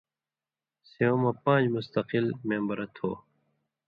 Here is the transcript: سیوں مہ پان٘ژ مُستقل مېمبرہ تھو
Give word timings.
سیوں 0.91 1.17
مہ 1.21 1.31
پان٘ژ 1.43 1.63
مُستقل 1.75 2.25
مېمبرہ 2.47 2.87
تھو 2.95 3.09